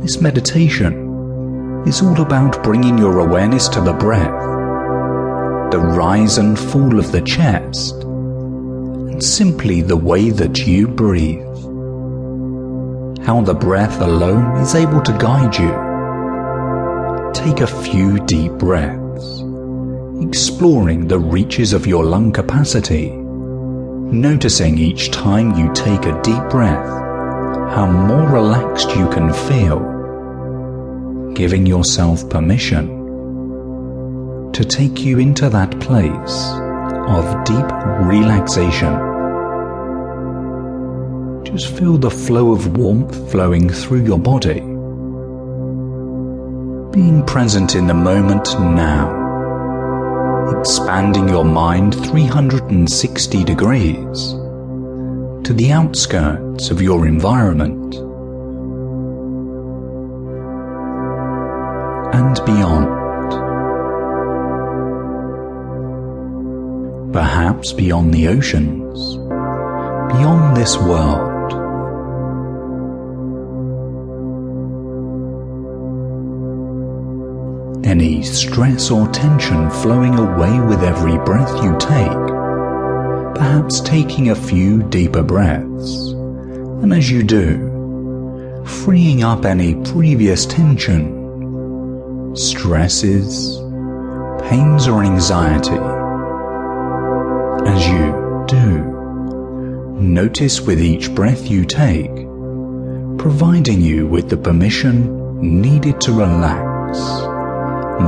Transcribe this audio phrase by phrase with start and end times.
[0.00, 4.40] This meditation is all about bringing your awareness to the breath,
[5.72, 11.42] the rise and fall of the chest, and simply the way that you breathe.
[13.26, 15.72] How the breath alone is able to guide you.
[17.34, 19.42] Take a few deep breaths,
[20.22, 26.98] exploring the reaches of your lung capacity, noticing each time you take a deep breath
[27.68, 29.97] how more relaxed you can feel,
[31.38, 32.88] giving yourself permission
[34.52, 36.50] to take you into that place
[37.06, 37.70] of deep
[38.08, 38.92] relaxation.
[41.44, 44.58] Just feel the flow of warmth flowing through your body.
[46.90, 49.06] Being present in the moment now.
[50.58, 54.32] Expanding your mind 360 degrees
[55.46, 58.07] to the outskirts of your environment
[62.28, 62.86] and beyond.
[67.12, 69.16] Perhaps beyond the oceans,
[70.12, 71.36] beyond this world.
[77.86, 82.28] Any stress or tension flowing away with every breath you take
[83.34, 86.10] perhaps taking a few deeper breaths,
[86.82, 91.17] and as you do, freeing up any previous tension,
[92.38, 93.58] stresses,
[94.48, 95.78] pains or anxiety.
[97.66, 102.14] As you do, notice with each breath you take,
[103.18, 106.98] providing you with the permission needed to relax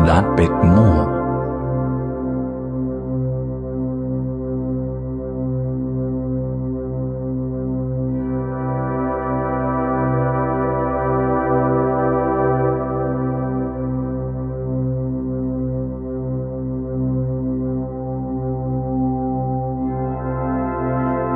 [0.07, 1.20] that bit more.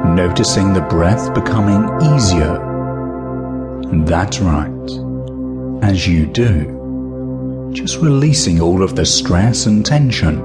[0.05, 2.59] Noticing the breath becoming easier.
[4.05, 4.71] That's right.
[5.83, 10.39] As you do, just releasing all of the stress and tension.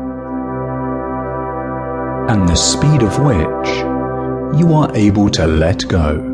[2.30, 3.70] And the speed of which
[4.60, 6.26] you are able to let go.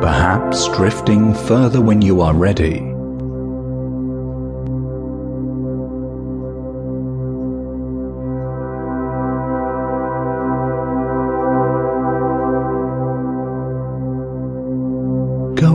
[0.00, 2.95] Perhaps drifting further when you are ready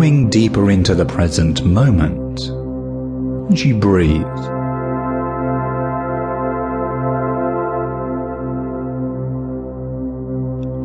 [0.02, 2.40] going deeper into the present moment
[3.54, 4.26] as you breathe.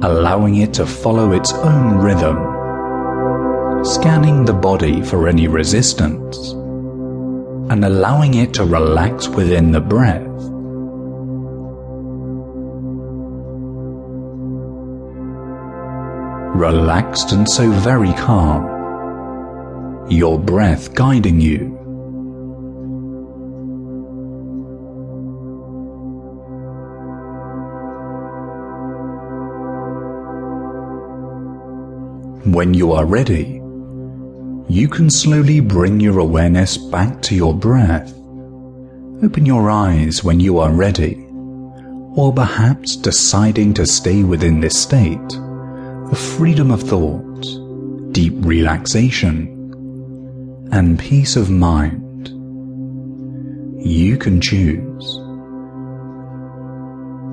[0.04, 2.36] Allowing it to follow its own rhythm,
[3.86, 6.50] scanning the body for any resistance,
[7.70, 10.26] and allowing it to relax within the breath.
[16.54, 18.75] Relaxed and so very calm
[20.08, 21.74] your breath guiding you.
[32.44, 33.60] When you are ready,
[34.68, 38.12] you can slowly bring your awareness back to your breath.
[39.24, 41.26] Open your eyes when you are ready,
[42.14, 47.42] or perhaps deciding to stay within this state of freedom of thought,
[48.12, 49.55] deep relaxation,
[50.76, 52.28] and peace of mind.
[53.82, 55.20] You can choose.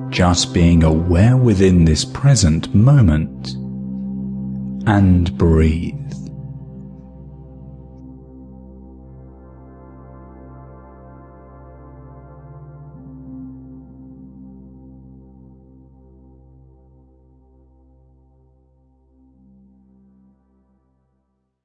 [0.08, 3.48] Just being aware within this present moment
[4.88, 6.03] and breathe.